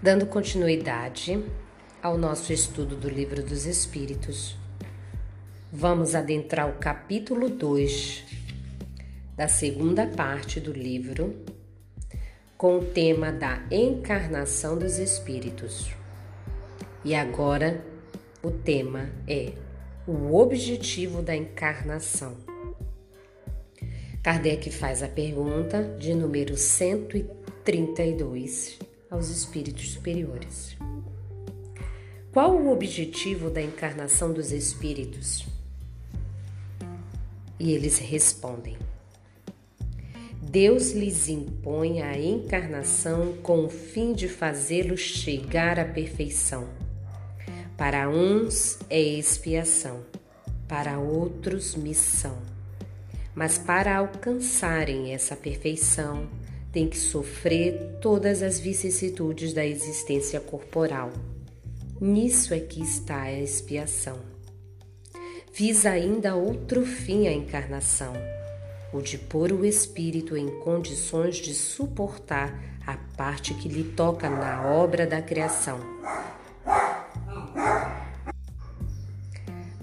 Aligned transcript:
Dando 0.00 0.26
continuidade 0.26 1.44
ao 2.00 2.16
nosso 2.16 2.52
estudo 2.52 2.94
do 2.94 3.08
Livro 3.08 3.42
dos 3.42 3.66
Espíritos, 3.66 4.56
vamos 5.72 6.14
adentrar 6.14 6.70
o 6.70 6.74
capítulo 6.74 7.48
2 7.48 8.22
da 9.36 9.48
segunda 9.48 10.06
parte 10.06 10.60
do 10.60 10.72
livro, 10.72 11.34
com 12.56 12.78
o 12.78 12.84
tema 12.84 13.32
da 13.32 13.60
encarnação 13.72 14.78
dos 14.78 15.00
espíritos. 15.00 15.90
E 17.04 17.16
agora 17.16 17.84
o 18.40 18.52
tema 18.52 19.10
é 19.26 19.52
o 20.06 20.36
objetivo 20.36 21.22
da 21.22 21.34
encarnação. 21.34 22.36
Kardec 24.22 24.70
faz 24.70 25.02
a 25.02 25.08
pergunta 25.08 25.82
de 25.98 26.14
número 26.14 26.56
132 26.56 28.86
aos 29.10 29.28
espíritos 29.28 29.90
superiores. 29.92 30.76
Qual 32.32 32.56
o 32.56 32.70
objetivo 32.70 33.50
da 33.50 33.62
encarnação 33.62 34.32
dos 34.32 34.52
espíritos? 34.52 35.46
E 37.58 37.72
eles 37.72 37.98
respondem: 37.98 38.76
Deus 40.40 40.92
lhes 40.92 41.28
impõe 41.28 42.02
a 42.02 42.18
encarnação 42.18 43.34
com 43.42 43.64
o 43.64 43.68
fim 43.68 44.12
de 44.12 44.28
fazê-los 44.28 45.00
chegar 45.00 45.78
à 45.78 45.84
perfeição. 45.84 46.68
Para 47.76 48.08
uns 48.08 48.78
é 48.88 49.00
expiação, 49.00 50.04
para 50.66 50.98
outros 50.98 51.74
missão. 51.74 52.38
Mas 53.34 53.56
para 53.56 53.96
alcançarem 53.96 55.12
essa 55.12 55.36
perfeição, 55.36 56.28
tem 56.72 56.88
que 56.88 56.98
sofrer 56.98 57.98
todas 58.00 58.42
as 58.42 58.58
vicissitudes 58.60 59.52
da 59.52 59.64
existência 59.64 60.40
corporal. 60.40 61.10
Nisso 62.00 62.54
é 62.54 62.60
que 62.60 62.82
está 62.82 63.22
a 63.22 63.32
expiação. 63.32 64.18
Fiz 65.52 65.86
ainda 65.86 66.36
outro 66.36 66.84
fim 66.84 67.26
à 67.26 67.32
encarnação, 67.32 68.12
o 68.92 69.00
de 69.00 69.18
pôr 69.18 69.50
o 69.50 69.64
espírito 69.64 70.36
em 70.36 70.60
condições 70.60 71.36
de 71.36 71.52
suportar 71.54 72.78
a 72.86 72.96
parte 73.16 73.54
que 73.54 73.68
lhe 73.68 73.84
toca 73.84 74.30
na 74.30 74.66
obra 74.66 75.06
da 75.06 75.20
criação. 75.20 75.80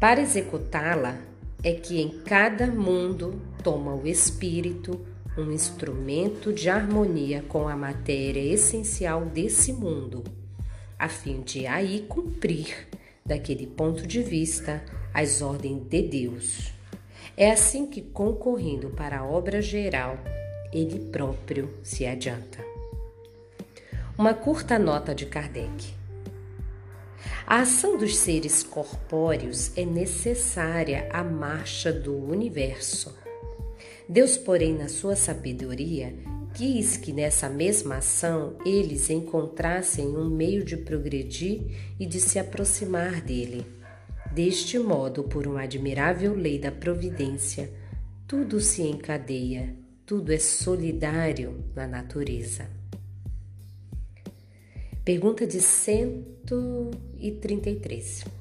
Para 0.00 0.20
executá-la, 0.20 1.18
é 1.62 1.72
que 1.74 2.00
em 2.00 2.08
cada 2.24 2.66
mundo 2.66 3.40
toma 3.62 3.94
o 3.94 4.06
espírito 4.06 5.06
um 5.36 5.52
instrumento 5.52 6.52
de 6.52 6.68
harmonia 6.68 7.42
com 7.48 7.68
a 7.68 7.76
matéria 7.76 8.40
essencial 8.40 9.24
desse 9.26 9.72
mundo, 9.72 10.24
a 10.98 11.08
fim 11.08 11.40
de 11.40 11.66
aí 11.66 12.04
cumprir, 12.08 12.88
daquele 13.24 13.66
ponto 13.66 14.06
de 14.06 14.22
vista, 14.22 14.82
as 15.14 15.40
ordens 15.40 15.82
de 15.84 16.02
Deus. 16.02 16.72
É 17.36 17.50
assim 17.52 17.86
que, 17.86 18.02
concorrendo 18.02 18.90
para 18.90 19.20
a 19.20 19.24
obra 19.24 19.62
geral, 19.62 20.18
ele 20.72 20.98
próprio 21.10 21.70
se 21.82 22.04
adianta. 22.04 22.58
Uma 24.18 24.34
curta 24.34 24.78
nota 24.78 25.14
de 25.14 25.26
Kardec. 25.26 25.94
A 27.46 27.60
ação 27.60 27.96
dos 27.96 28.16
seres 28.16 28.62
corpóreos 28.62 29.76
é 29.76 29.84
necessária 29.84 31.08
à 31.10 31.24
marcha 31.24 31.92
do 31.92 32.16
universo 32.16 33.19
Deus, 34.10 34.36
porém, 34.36 34.76
na 34.76 34.88
sua 34.88 35.14
sabedoria, 35.14 36.12
quis 36.52 36.96
que 36.96 37.12
nessa 37.12 37.48
mesma 37.48 37.98
ação 37.98 38.56
eles 38.66 39.08
encontrassem 39.08 40.08
um 40.08 40.28
meio 40.28 40.64
de 40.64 40.76
progredir 40.76 41.94
e 41.96 42.04
de 42.04 42.18
se 42.18 42.36
aproximar 42.36 43.20
dele. 43.20 43.64
Deste 44.32 44.80
modo, 44.80 45.22
por 45.22 45.46
uma 45.46 45.62
admirável 45.62 46.34
lei 46.34 46.58
da 46.58 46.72
providência, 46.72 47.72
tudo 48.26 48.58
se 48.58 48.82
encadeia, 48.82 49.76
tudo 50.04 50.32
é 50.32 50.40
solidário 50.40 51.64
na 51.76 51.86
natureza. 51.86 52.68
Pergunta 55.04 55.46
de 55.46 55.60
133. 55.60 58.39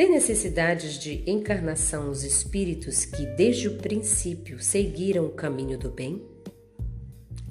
Tem 0.00 0.10
necessidades 0.10 0.98
de 0.98 1.22
encarnação 1.30 2.10
os 2.10 2.24
espíritos 2.24 3.04
que 3.04 3.26
desde 3.26 3.68
o 3.68 3.76
princípio 3.76 4.58
seguiram 4.58 5.26
o 5.26 5.30
caminho 5.30 5.78
do 5.78 5.90
bem? 5.90 6.24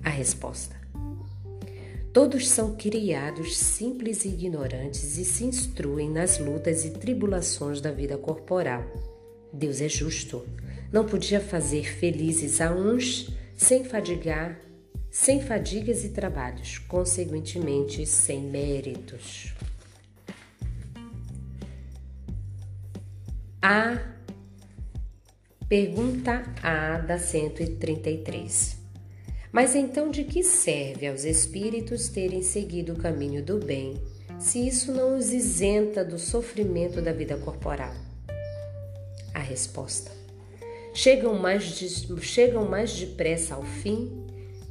A 0.03 0.09
resposta: 0.09 0.75
Todos 2.11 2.49
são 2.49 2.75
criados 2.75 3.55
simples 3.55 4.25
e 4.25 4.29
ignorantes 4.29 5.19
e 5.19 5.25
se 5.25 5.45
instruem 5.45 6.09
nas 6.09 6.39
lutas 6.39 6.85
e 6.85 6.89
tribulações 6.89 7.81
da 7.81 7.91
vida 7.91 8.17
corporal. 8.17 8.83
Deus 9.53 9.79
é 9.79 9.87
justo. 9.87 10.43
Não 10.91 11.05
podia 11.05 11.39
fazer 11.39 11.83
felizes 11.83 12.61
a 12.61 12.71
uns 12.71 13.29
sem 13.55 13.83
fadigar, 13.83 14.59
sem 15.11 15.39
fadigas 15.39 16.03
e 16.03 16.09
trabalhos, 16.09 16.79
consequentemente 16.79 18.07
sem 18.07 18.41
méritos. 18.41 19.53
A 23.61 23.99
pergunta 25.67 26.45
A 26.63 26.97
da 26.99 27.17
133. 27.19 28.77
Mas 29.51 29.75
então 29.75 30.09
de 30.09 30.23
que 30.23 30.41
serve 30.41 31.05
aos 31.05 31.25
espíritos 31.25 32.07
terem 32.07 32.41
seguido 32.41 32.93
o 32.93 32.97
caminho 32.97 33.43
do 33.43 33.57
bem, 33.57 34.01
se 34.39 34.65
isso 34.65 34.93
não 34.93 35.17
os 35.17 35.33
isenta 35.33 36.05
do 36.05 36.17
sofrimento 36.17 37.01
da 37.01 37.11
vida 37.11 37.35
corporal? 37.35 37.93
A 39.33 39.39
resposta: 39.39 40.09
chegam 40.93 41.37
mais, 41.37 41.65
de, 41.65 42.21
chegam 42.21 42.63
mais 42.63 42.97
depressa 42.97 43.55
ao 43.55 43.63
fim, 43.63 44.25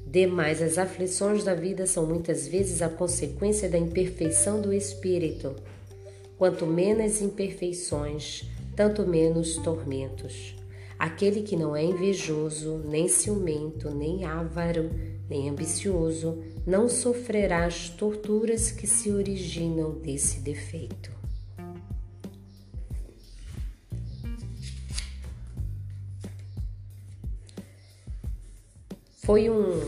demais 0.07 0.63
as 0.63 0.79
aflições 0.79 1.45
da 1.45 1.55
vida 1.55 1.87
são 1.87 2.07
muitas 2.07 2.49
vezes 2.49 2.81
a 2.81 2.89
consequência 2.89 3.69
da 3.69 3.77
imperfeição 3.77 4.63
do 4.63 4.73
espírito. 4.73 5.55
Quanto 6.39 6.65
menos 6.65 7.21
imperfeições, 7.21 8.49
tanto 8.79 9.05
menos 9.05 9.57
tormentos. 9.57 10.55
Aquele 10.97 11.43
que 11.43 11.57
não 11.57 11.75
é 11.75 11.83
invejoso, 11.83 12.79
nem 12.87 13.09
ciumento, 13.09 13.91
nem 13.91 14.25
avaro, 14.25 14.89
nem 15.29 15.51
ambicioso, 15.51 16.41
não 16.65 16.89
sofrerá 16.89 17.67
as 17.67 17.89
torturas 17.89 18.71
que 18.71 18.87
se 18.87 19.11
originam 19.11 19.99
desse 19.99 20.39
defeito. 20.39 21.11
Foi 29.25 29.51
um, 29.51 29.81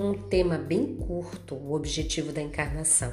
um 0.00 0.14
tema 0.14 0.56
bem 0.56 0.96
curto, 0.96 1.54
o 1.54 1.74
objetivo 1.74 2.32
da 2.32 2.40
encarnação 2.40 3.12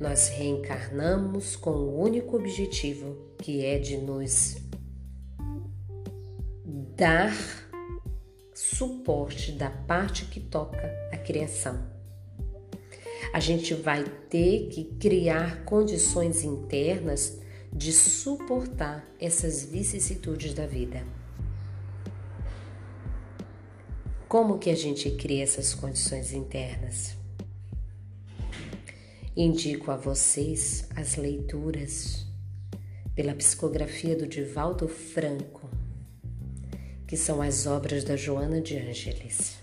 nós 0.00 0.30
reencarnamos 0.30 1.54
com 1.54 1.72
o 1.72 2.00
único 2.00 2.34
objetivo 2.34 3.14
que 3.36 3.62
é 3.62 3.78
de 3.78 3.98
nos 3.98 4.56
dar 6.96 7.34
suporte 8.54 9.52
da 9.52 9.68
parte 9.68 10.24
que 10.24 10.40
toca 10.40 10.90
a 11.12 11.18
criação. 11.18 11.86
A 13.34 13.38
gente 13.38 13.74
vai 13.74 14.04
ter 14.30 14.68
que 14.68 14.84
criar 14.98 15.64
condições 15.64 16.44
internas 16.44 17.38
de 17.70 17.92
suportar 17.92 19.06
essas 19.20 19.64
vicissitudes 19.64 20.54
da 20.54 20.66
vida. 20.66 21.04
Como 24.26 24.58
que 24.58 24.70
a 24.70 24.76
gente 24.76 25.10
cria 25.10 25.42
essas 25.42 25.74
condições 25.74 26.32
internas? 26.32 27.19
Indico 29.36 29.92
a 29.92 29.96
vocês 29.96 30.88
as 30.96 31.14
leituras 31.14 32.26
pela 33.14 33.32
psicografia 33.32 34.16
do 34.16 34.26
Divaldo 34.26 34.88
Franco, 34.88 35.70
que 37.06 37.16
são 37.16 37.40
as 37.40 37.64
obras 37.64 38.02
da 38.02 38.16
Joana 38.16 38.60
de 38.60 38.76
Ângeles. 38.76 39.56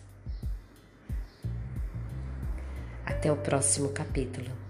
Até 3.06 3.30
o 3.30 3.36
próximo 3.36 3.90
capítulo. 3.90 4.67